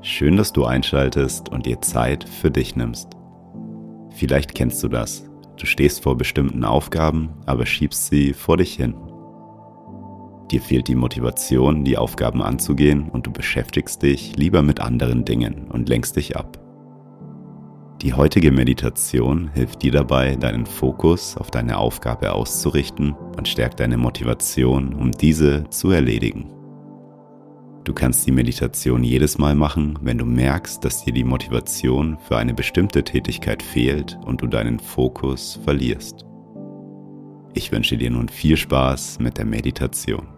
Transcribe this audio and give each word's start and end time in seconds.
Schön, 0.00 0.36
dass 0.36 0.52
du 0.52 0.64
einschaltest 0.64 1.48
und 1.48 1.66
dir 1.66 1.80
Zeit 1.80 2.24
für 2.28 2.52
dich 2.52 2.76
nimmst. 2.76 3.10
Vielleicht 4.10 4.54
kennst 4.54 4.82
du 4.82 4.88
das. 4.88 5.28
Du 5.56 5.66
stehst 5.66 6.04
vor 6.04 6.16
bestimmten 6.16 6.64
Aufgaben, 6.64 7.30
aber 7.46 7.66
schiebst 7.66 8.06
sie 8.06 8.32
vor 8.32 8.56
dich 8.56 8.74
hin. 8.74 8.94
Dir 10.52 10.62
fehlt 10.62 10.86
die 10.86 10.94
Motivation, 10.94 11.84
die 11.84 11.98
Aufgaben 11.98 12.42
anzugehen 12.42 13.08
und 13.08 13.26
du 13.26 13.32
beschäftigst 13.32 14.00
dich 14.02 14.36
lieber 14.36 14.62
mit 14.62 14.80
anderen 14.80 15.24
Dingen 15.24 15.66
und 15.68 15.88
lenkst 15.88 16.16
dich 16.16 16.36
ab. 16.36 16.58
Die 18.00 18.14
heutige 18.14 18.52
Meditation 18.52 19.50
hilft 19.52 19.82
dir 19.82 19.90
dabei, 19.90 20.36
deinen 20.36 20.64
Fokus 20.64 21.36
auf 21.36 21.50
deine 21.50 21.76
Aufgabe 21.76 22.32
auszurichten 22.32 23.16
und 23.36 23.48
stärkt 23.48 23.80
deine 23.80 23.98
Motivation, 23.98 24.94
um 24.94 25.10
diese 25.10 25.68
zu 25.70 25.90
erledigen. 25.90 26.57
Du 27.88 27.94
kannst 27.94 28.26
die 28.26 28.32
Meditation 28.32 29.02
jedes 29.02 29.38
Mal 29.38 29.54
machen, 29.54 29.98
wenn 30.02 30.18
du 30.18 30.26
merkst, 30.26 30.84
dass 30.84 31.06
dir 31.06 31.14
die 31.14 31.24
Motivation 31.24 32.18
für 32.18 32.36
eine 32.36 32.52
bestimmte 32.52 33.02
Tätigkeit 33.02 33.62
fehlt 33.62 34.18
und 34.26 34.42
du 34.42 34.46
deinen 34.46 34.78
Fokus 34.78 35.58
verlierst. 35.64 36.26
Ich 37.54 37.72
wünsche 37.72 37.96
dir 37.96 38.10
nun 38.10 38.28
viel 38.28 38.58
Spaß 38.58 39.20
mit 39.20 39.38
der 39.38 39.46
Meditation. 39.46 40.37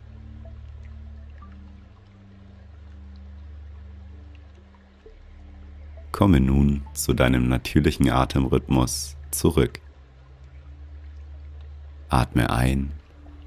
Komme 6.11 6.39
nun 6.39 6.81
zu 6.93 7.13
deinem 7.13 7.47
natürlichen 7.47 8.09
Atemrhythmus 8.09 9.15
zurück. 9.31 9.79
Atme 12.09 12.49
ein 12.49 12.91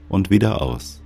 und 0.09 0.31
wieder 0.31 0.63
aus. 0.63 1.03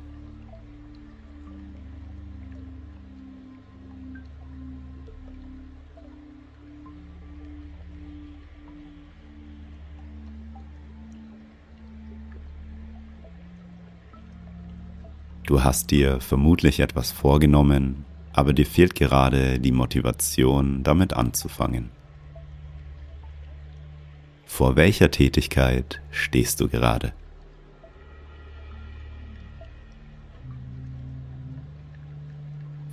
Du 15.44 15.64
hast 15.64 15.90
dir 15.90 16.20
vermutlich 16.20 16.80
etwas 16.80 17.10
vorgenommen 17.10 18.04
aber 18.38 18.52
dir 18.52 18.66
fehlt 18.66 18.94
gerade 18.94 19.58
die 19.58 19.72
Motivation, 19.72 20.84
damit 20.84 21.12
anzufangen. 21.12 21.90
Vor 24.46 24.76
welcher 24.76 25.10
Tätigkeit 25.10 26.00
stehst 26.12 26.60
du 26.60 26.68
gerade? 26.68 27.12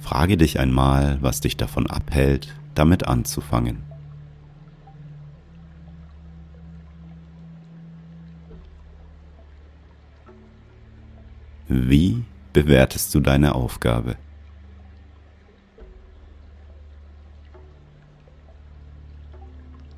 Frage 0.01 0.35
dich 0.35 0.59
einmal, 0.59 1.19
was 1.21 1.41
dich 1.41 1.55
davon 1.55 1.85
abhält, 1.85 2.55
damit 2.73 3.07
anzufangen. 3.07 3.83
Wie 11.67 12.23
bewertest 12.51 13.13
du 13.13 13.19
deine 13.19 13.53
Aufgabe? 13.53 14.15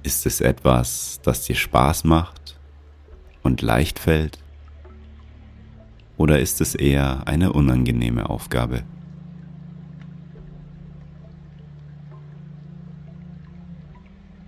Ist 0.08 0.26
es 0.26 0.40
etwas, 0.40 1.20
das 1.22 1.44
dir 1.44 1.58
Spaß 1.58 2.06
macht 2.06 2.58
und 3.44 3.62
leicht 3.62 4.00
fällt? 4.00 4.40
Oder 6.16 6.40
ist 6.40 6.62
es 6.62 6.76
eher 6.76 7.28
eine 7.28 7.52
unangenehme 7.52 8.30
Aufgabe? 8.30 8.84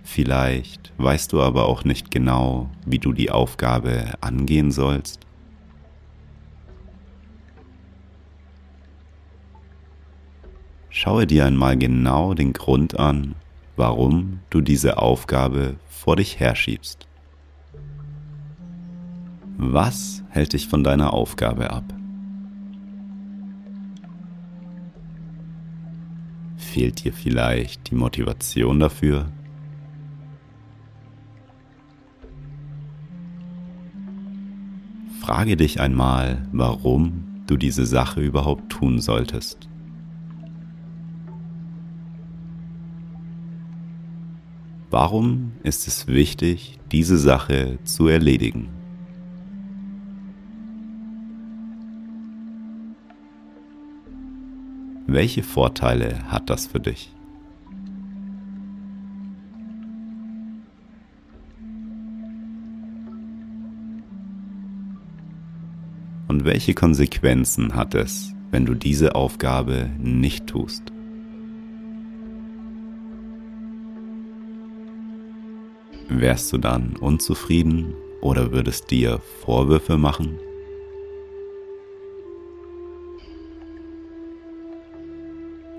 Vielleicht 0.02 0.94
weißt 0.96 1.30
du 1.34 1.42
aber 1.42 1.66
auch 1.66 1.84
nicht 1.84 2.10
genau, 2.10 2.70
wie 2.86 2.98
du 2.98 3.12
die 3.12 3.30
Aufgabe 3.30 4.14
angehen 4.22 4.70
sollst. 4.70 5.26
Schaue 10.88 11.26
dir 11.26 11.44
einmal 11.44 11.76
genau 11.76 12.32
den 12.32 12.54
Grund 12.54 12.98
an, 12.98 13.34
warum 13.80 14.40
du 14.50 14.60
diese 14.60 14.98
Aufgabe 14.98 15.76
vor 15.88 16.16
dich 16.16 16.38
herschiebst. 16.38 17.08
Was 19.56 20.22
hält 20.28 20.52
dich 20.52 20.68
von 20.68 20.84
deiner 20.84 21.14
Aufgabe 21.14 21.70
ab? 21.70 21.84
Fehlt 26.58 27.04
dir 27.04 27.14
vielleicht 27.14 27.90
die 27.90 27.94
Motivation 27.94 28.80
dafür? 28.80 29.32
Frage 35.22 35.56
dich 35.56 35.80
einmal, 35.80 36.46
warum 36.52 37.44
du 37.46 37.56
diese 37.56 37.86
Sache 37.86 38.20
überhaupt 38.20 38.70
tun 38.70 39.00
solltest. 39.00 39.69
Warum 44.92 45.52
ist 45.62 45.86
es 45.86 46.08
wichtig, 46.08 46.80
diese 46.90 47.16
Sache 47.16 47.78
zu 47.84 48.08
erledigen? 48.08 48.68
Welche 55.06 55.44
Vorteile 55.44 56.28
hat 56.32 56.50
das 56.50 56.66
für 56.66 56.80
dich? 56.80 57.12
Und 66.26 66.44
welche 66.44 66.74
Konsequenzen 66.74 67.76
hat 67.76 67.94
es, 67.94 68.34
wenn 68.50 68.66
du 68.66 68.74
diese 68.74 69.14
Aufgabe 69.14 69.88
nicht 70.00 70.48
tust? 70.48 70.92
Wärst 76.12 76.52
du 76.52 76.58
dann 76.58 76.96
unzufrieden 76.96 77.94
oder 78.20 78.50
würdest 78.50 78.90
dir 78.90 79.20
Vorwürfe 79.44 79.96
machen? 79.96 80.40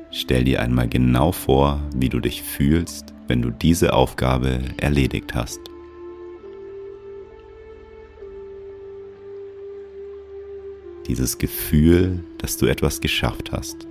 Stell 0.10 0.46
dir 0.46 0.62
einmal 0.62 0.88
genau 0.88 1.34
vor, 1.34 1.82
wie 1.94 2.08
du 2.08 2.22
dich 2.22 2.44
fühlst, 2.44 3.14
wenn 3.28 3.42
du 3.42 3.52
diese 3.52 3.92
Aufgabe 3.92 4.62
erledigt 4.78 5.36
hast. 5.36 5.60
Dieses 11.08 11.38
Gefühl, 11.40 12.24
dass 12.38 12.56
du 12.56 12.68
etwas 12.68 13.02
geschafft 13.02 13.52
hast. 13.52 13.91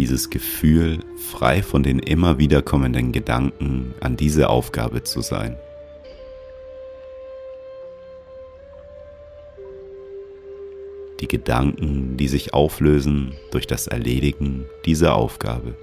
Dieses 0.00 0.30
Gefühl, 0.30 1.00
frei 1.30 1.62
von 1.62 1.82
den 1.82 1.98
immer 1.98 2.38
wiederkommenden 2.38 3.12
Gedanken 3.12 3.92
an 4.00 4.16
diese 4.16 4.48
Aufgabe 4.48 5.02
zu 5.02 5.20
sein. 5.20 5.58
die 11.20 11.28
Gedanken, 11.28 12.16
die 12.16 12.28
sich 12.28 12.54
auflösen 12.54 13.34
durch 13.50 13.66
das 13.66 13.88
Erledigen 13.88 14.64
dieser 14.86 15.14
Aufgabe. 15.14 15.76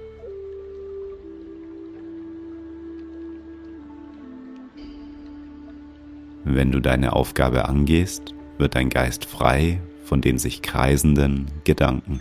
Wenn 6.42 6.72
du 6.72 6.80
deine 6.80 7.12
Aufgabe 7.12 7.68
angehst, 7.68 8.34
wird 8.58 8.74
dein 8.74 8.88
Geist 8.88 9.26
frei 9.26 9.80
von 10.02 10.20
den 10.20 10.38
sich 10.38 10.60
kreisenden 10.60 11.46
Gedanken. 11.62 12.20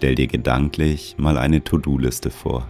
Stell 0.00 0.14
dir 0.14 0.28
gedanklich 0.28 1.16
mal 1.18 1.36
eine 1.36 1.62
To-Do-Liste 1.62 2.30
vor. 2.30 2.66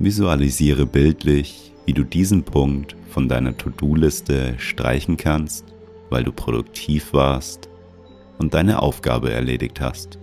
Visualisiere 0.00 0.86
bildlich, 0.86 1.72
wie 1.86 1.92
du 1.92 2.02
diesen 2.02 2.42
Punkt 2.42 2.96
von 3.08 3.28
deiner 3.28 3.56
To-Do-Liste 3.56 4.56
streichen 4.58 5.16
kannst, 5.16 5.66
weil 6.08 6.24
du 6.24 6.32
produktiv 6.32 7.12
warst 7.12 7.68
und 8.38 8.54
deine 8.54 8.82
Aufgabe 8.82 9.30
erledigt 9.30 9.80
hast. 9.80 10.18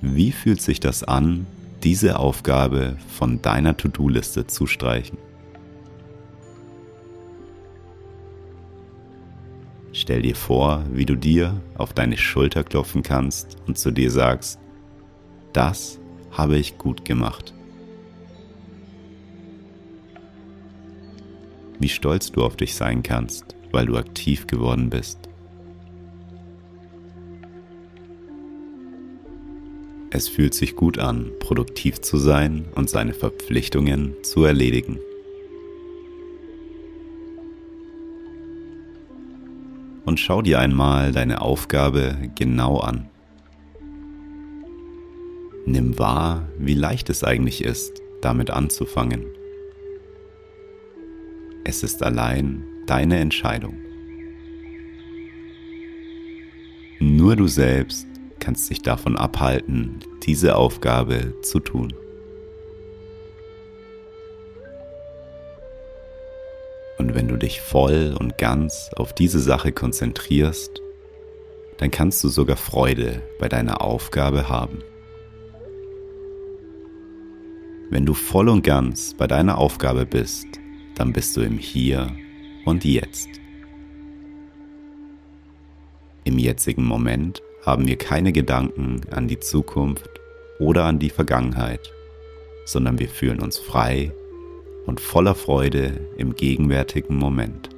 Wie 0.00 0.30
fühlt 0.30 0.62
sich 0.62 0.78
das 0.78 1.02
an, 1.02 1.48
diese 1.82 2.20
Aufgabe 2.20 2.96
von 3.18 3.42
deiner 3.42 3.76
To-Do-Liste 3.76 4.46
zu 4.46 4.68
streichen? 4.68 5.25
Stell 10.06 10.22
dir 10.22 10.36
vor, 10.36 10.84
wie 10.92 11.04
du 11.04 11.16
dir 11.16 11.60
auf 11.76 11.92
deine 11.92 12.16
Schulter 12.16 12.62
klopfen 12.62 13.02
kannst 13.02 13.56
und 13.66 13.76
zu 13.76 13.90
dir 13.90 14.12
sagst, 14.12 14.60
das 15.52 15.98
habe 16.30 16.56
ich 16.58 16.78
gut 16.78 17.04
gemacht. 17.04 17.52
Wie 21.80 21.88
stolz 21.88 22.30
du 22.30 22.44
auf 22.44 22.54
dich 22.54 22.76
sein 22.76 23.02
kannst, 23.02 23.56
weil 23.72 23.86
du 23.86 23.96
aktiv 23.96 24.46
geworden 24.46 24.90
bist. 24.90 25.28
Es 30.10 30.28
fühlt 30.28 30.54
sich 30.54 30.76
gut 30.76 31.00
an, 31.00 31.32
produktiv 31.40 32.00
zu 32.00 32.16
sein 32.16 32.66
und 32.76 32.88
seine 32.88 33.12
Verpflichtungen 33.12 34.14
zu 34.22 34.44
erledigen. 34.44 35.00
Und 40.16 40.20
schau 40.20 40.40
dir 40.40 40.60
einmal 40.60 41.12
deine 41.12 41.42
Aufgabe 41.42 42.16
genau 42.36 42.78
an. 42.78 43.10
Nimm 45.66 45.98
wahr, 45.98 46.48
wie 46.58 46.72
leicht 46.72 47.10
es 47.10 47.22
eigentlich 47.22 47.62
ist, 47.62 48.00
damit 48.22 48.48
anzufangen. 48.48 49.26
Es 51.64 51.82
ist 51.82 52.02
allein 52.02 52.64
deine 52.86 53.18
Entscheidung. 53.18 53.74
Nur 56.98 57.36
du 57.36 57.46
selbst 57.46 58.06
kannst 58.40 58.70
dich 58.70 58.80
davon 58.80 59.18
abhalten, 59.18 59.98
diese 60.22 60.56
Aufgabe 60.56 61.34
zu 61.42 61.60
tun. 61.60 61.92
Dich 67.46 67.60
voll 67.60 68.16
und 68.18 68.38
ganz 68.38 68.90
auf 68.96 69.14
diese 69.14 69.38
Sache 69.38 69.70
konzentrierst, 69.70 70.82
dann 71.78 71.92
kannst 71.92 72.22
du 72.24 72.28
sogar 72.28 72.56
Freude 72.56 73.22
bei 73.38 73.48
deiner 73.48 73.82
Aufgabe 73.82 74.48
haben. 74.48 74.82
Wenn 77.88 78.04
du 78.04 78.14
voll 78.14 78.48
und 78.48 78.64
ganz 78.64 79.14
bei 79.14 79.28
deiner 79.28 79.58
Aufgabe 79.58 80.06
bist, 80.06 80.46
dann 80.96 81.12
bist 81.12 81.36
du 81.36 81.42
im 81.42 81.58
Hier 81.58 82.12
und 82.64 82.84
Jetzt. 82.84 83.28
Im 86.24 86.38
jetzigen 86.38 86.84
Moment 86.84 87.42
haben 87.64 87.86
wir 87.86 87.96
keine 87.96 88.32
Gedanken 88.32 89.02
an 89.12 89.28
die 89.28 89.38
Zukunft 89.38 90.10
oder 90.58 90.84
an 90.86 90.98
die 90.98 91.10
Vergangenheit, 91.10 91.92
sondern 92.64 92.98
wir 92.98 93.08
fühlen 93.08 93.38
uns 93.38 93.56
frei 93.56 94.12
und 94.86 95.00
voller 95.00 95.34
Freude 95.34 96.00
im 96.16 96.34
gegenwärtigen 96.34 97.16
Moment. 97.16 97.68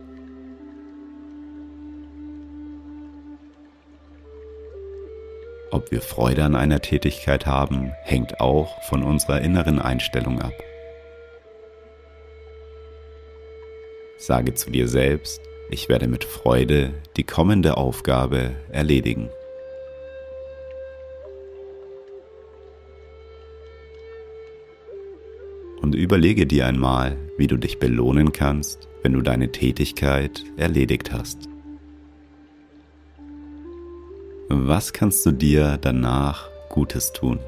Ob 5.70 5.90
wir 5.90 6.00
Freude 6.00 6.44
an 6.44 6.54
einer 6.54 6.80
Tätigkeit 6.80 7.46
haben, 7.46 7.92
hängt 8.02 8.40
auch 8.40 8.82
von 8.84 9.02
unserer 9.02 9.40
inneren 9.40 9.78
Einstellung 9.78 10.40
ab. 10.40 10.54
Sage 14.16 14.54
zu 14.54 14.70
dir 14.70 14.88
selbst, 14.88 15.40
ich 15.70 15.88
werde 15.88 16.08
mit 16.08 16.24
Freude 16.24 16.94
die 17.16 17.24
kommende 17.24 17.76
Aufgabe 17.76 18.52
erledigen. 18.70 19.28
Und 25.88 25.94
überlege 25.94 26.46
dir 26.46 26.66
einmal, 26.66 27.16
wie 27.38 27.46
du 27.46 27.56
dich 27.56 27.78
belohnen 27.78 28.32
kannst, 28.32 28.86
wenn 29.02 29.14
du 29.14 29.22
deine 29.22 29.52
Tätigkeit 29.52 30.44
erledigt 30.58 31.14
hast. 31.14 31.48
Was 34.50 34.92
kannst 34.92 35.24
du 35.24 35.30
dir 35.30 35.78
danach 35.80 36.50
Gutes 36.68 37.14
tun? 37.14 37.38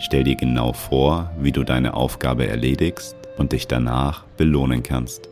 Stell 0.00 0.24
dir 0.24 0.34
genau 0.34 0.72
vor, 0.72 1.30
wie 1.38 1.52
du 1.52 1.62
deine 1.62 1.94
Aufgabe 1.94 2.48
erledigst 2.48 3.14
und 3.38 3.52
dich 3.52 3.68
danach 3.68 4.24
belohnen 4.36 4.82
kannst. 4.82 5.28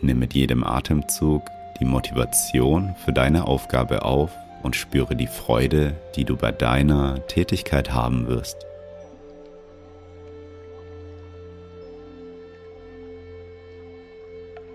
Nimm 0.00 0.18
mit 0.18 0.34
jedem 0.34 0.64
Atemzug 0.64 1.42
die 1.80 1.84
Motivation 1.84 2.94
für 3.04 3.12
deine 3.12 3.46
Aufgabe 3.46 4.04
auf 4.04 4.30
und 4.62 4.76
spüre 4.76 5.14
die 5.14 5.26
Freude, 5.26 5.94
die 6.16 6.24
du 6.24 6.36
bei 6.36 6.52
deiner 6.52 7.26
Tätigkeit 7.26 7.92
haben 7.92 8.26
wirst. 8.26 8.66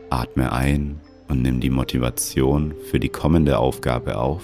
Atme 0.10 0.52
ein 0.52 1.00
und 1.28 1.42
nimm 1.42 1.62
die 1.62 1.70
Motivation 1.70 2.74
für 2.90 3.00
die 3.00 3.10
kommende 3.10 3.58
Aufgabe 3.58 4.18
auf. 4.18 4.44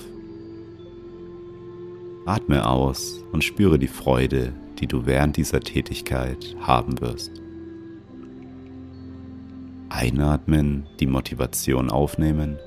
Atme 2.26 2.68
aus 2.68 3.24
und 3.32 3.44
spüre 3.44 3.78
die 3.78 3.88
Freude, 3.88 4.54
die 4.80 4.88
du 4.88 5.06
während 5.06 5.38
dieser 5.38 5.60
Tätigkeit 5.60 6.56
haben 6.62 7.00
wirst. 7.02 7.32
Einatmen, 9.98 10.86
die 11.00 11.08
Motivation 11.08 11.90
aufnehmen. 11.90 12.60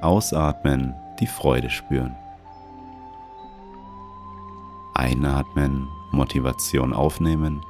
Ausatmen, 0.00 0.94
die 1.18 1.26
Freude 1.26 1.68
spüren. 1.68 2.14
Einatmen, 4.94 5.88
Motivation 6.12 6.92
aufnehmen. 6.92 7.60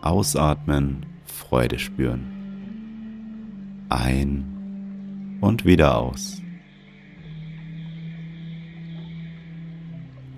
Ausatmen, 0.00 1.04
Freude 1.24 1.80
spüren. 1.80 3.86
Ein 3.88 5.38
und 5.40 5.64
wieder 5.64 5.98
aus. 5.98 6.40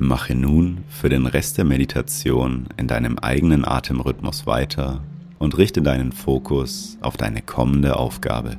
Mache 0.00 0.36
nun 0.36 0.84
für 0.88 1.08
den 1.08 1.26
Rest 1.26 1.58
der 1.58 1.64
Meditation 1.64 2.66
in 2.76 2.86
deinem 2.86 3.18
eigenen 3.18 3.64
Atemrhythmus 3.64 4.46
weiter 4.46 5.02
und 5.40 5.58
richte 5.58 5.82
deinen 5.82 6.12
Fokus 6.12 6.96
auf 7.00 7.16
deine 7.16 7.42
kommende 7.42 7.96
Aufgabe. 7.96 8.58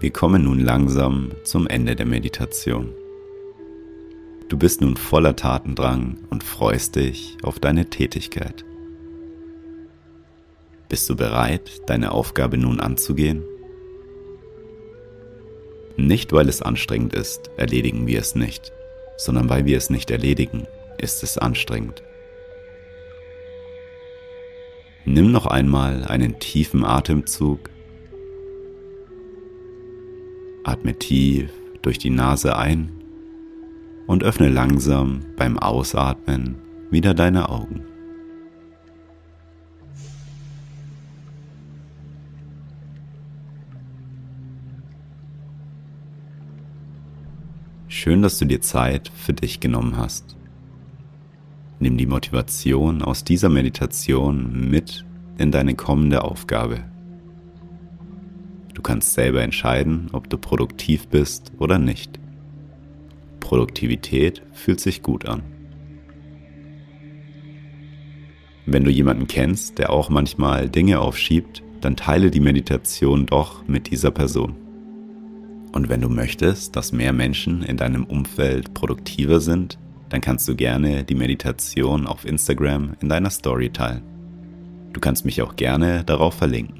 Wir 0.00 0.10
kommen 0.10 0.44
nun 0.44 0.60
langsam 0.60 1.32
zum 1.44 1.66
Ende 1.66 1.94
der 1.94 2.06
Meditation. 2.06 2.94
Du 4.48 4.56
bist 4.56 4.80
nun 4.80 4.96
voller 4.96 5.36
Tatendrang 5.36 6.16
und 6.30 6.42
freust 6.42 6.96
dich 6.96 7.36
auf 7.42 7.60
deine 7.60 7.90
Tätigkeit. 7.90 8.64
Bist 10.88 11.10
du 11.10 11.16
bereit, 11.16 11.82
deine 11.86 12.12
Aufgabe 12.12 12.56
nun 12.56 12.80
anzugehen? 12.80 13.44
Nicht 15.98 16.32
weil 16.32 16.48
es 16.48 16.62
anstrengend 16.62 17.12
ist, 17.12 17.50
erledigen 17.58 18.06
wir 18.06 18.20
es 18.20 18.34
nicht, 18.34 18.72
sondern 19.18 19.50
weil 19.50 19.66
wir 19.66 19.76
es 19.76 19.90
nicht 19.90 20.10
erledigen, 20.10 20.66
ist 20.96 21.22
es 21.22 21.36
anstrengend. 21.36 22.02
Nimm 25.04 25.30
noch 25.30 25.44
einmal 25.44 26.04
einen 26.04 26.38
tiefen 26.38 26.86
Atemzug 26.86 27.68
Atme 30.70 30.96
tief 30.96 31.50
durch 31.82 31.98
die 31.98 32.10
Nase 32.10 32.56
ein 32.56 32.92
und 34.06 34.22
öffne 34.22 34.48
langsam 34.48 35.18
beim 35.36 35.58
Ausatmen 35.58 36.54
wieder 36.92 37.12
deine 37.12 37.48
Augen. 37.48 37.82
Schön, 47.88 48.22
dass 48.22 48.38
du 48.38 48.44
dir 48.44 48.60
Zeit 48.60 49.10
für 49.12 49.32
dich 49.32 49.58
genommen 49.58 49.96
hast. 49.96 50.36
Nimm 51.80 51.98
die 51.98 52.06
Motivation 52.06 53.02
aus 53.02 53.24
dieser 53.24 53.48
Meditation 53.48 54.70
mit 54.70 55.04
in 55.36 55.50
deine 55.50 55.74
kommende 55.74 56.22
Aufgabe. 56.22 56.89
Du 58.80 58.82
kannst 58.82 59.12
selber 59.12 59.42
entscheiden, 59.42 60.08
ob 60.12 60.30
du 60.30 60.38
produktiv 60.38 61.06
bist 61.08 61.52
oder 61.58 61.78
nicht. 61.78 62.18
Produktivität 63.38 64.40
fühlt 64.52 64.80
sich 64.80 65.02
gut 65.02 65.28
an. 65.28 65.42
Wenn 68.64 68.82
du 68.82 68.90
jemanden 68.90 69.26
kennst, 69.26 69.78
der 69.78 69.90
auch 69.90 70.08
manchmal 70.08 70.70
Dinge 70.70 71.00
aufschiebt, 71.00 71.62
dann 71.82 71.94
teile 71.94 72.30
die 72.30 72.40
Meditation 72.40 73.26
doch 73.26 73.68
mit 73.68 73.90
dieser 73.90 74.10
Person. 74.10 74.56
Und 75.72 75.90
wenn 75.90 76.00
du 76.00 76.08
möchtest, 76.08 76.74
dass 76.74 76.90
mehr 76.90 77.12
Menschen 77.12 77.62
in 77.62 77.76
deinem 77.76 78.04
Umfeld 78.04 78.72
produktiver 78.72 79.40
sind, 79.40 79.78
dann 80.08 80.22
kannst 80.22 80.48
du 80.48 80.56
gerne 80.56 81.04
die 81.04 81.16
Meditation 81.16 82.06
auf 82.06 82.24
Instagram 82.24 82.94
in 83.02 83.10
deiner 83.10 83.28
Story 83.28 83.68
teilen. 83.68 84.04
Du 84.94 85.00
kannst 85.00 85.26
mich 85.26 85.42
auch 85.42 85.54
gerne 85.56 86.02
darauf 86.02 86.32
verlinken. 86.32 86.79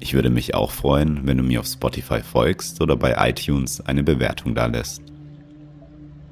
Ich 0.00 0.14
würde 0.14 0.30
mich 0.30 0.54
auch 0.54 0.70
freuen, 0.70 1.26
wenn 1.26 1.38
du 1.38 1.42
mir 1.42 1.60
auf 1.60 1.66
Spotify 1.66 2.20
folgst 2.20 2.80
oder 2.80 2.96
bei 2.96 3.16
iTunes 3.28 3.80
eine 3.80 4.02
Bewertung 4.02 4.54
da 4.54 4.66
lässt. 4.66 5.02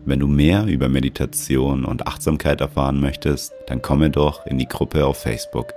Wenn 0.04 0.20
du 0.20 0.28
mehr 0.28 0.66
über 0.66 0.88
Meditation 0.88 1.84
und 1.84 2.06
Achtsamkeit 2.06 2.60
erfahren 2.60 3.00
möchtest, 3.00 3.52
dann 3.66 3.82
komme 3.82 4.08
doch 4.08 4.46
in 4.46 4.56
die 4.56 4.68
Gruppe 4.68 5.04
auf 5.04 5.20
Facebook. 5.20 5.72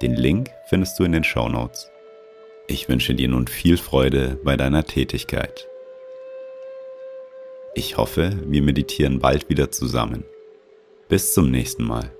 Den 0.00 0.14
Link 0.14 0.50
findest 0.68 0.98
du 0.98 1.04
in 1.04 1.12
den 1.12 1.24
Show 1.24 1.48
Notes. 1.48 1.90
Ich 2.68 2.88
wünsche 2.88 3.14
dir 3.14 3.28
nun 3.28 3.46
viel 3.46 3.76
Freude 3.76 4.40
bei 4.42 4.56
deiner 4.56 4.84
Tätigkeit. 4.84 5.68
Ich 7.74 7.98
hoffe, 7.98 8.38
wir 8.46 8.62
meditieren 8.62 9.20
bald 9.20 9.50
wieder 9.50 9.70
zusammen. 9.70 10.24
Bis 11.10 11.34
zum 11.34 11.50
nächsten 11.50 11.84
Mal. 11.84 12.10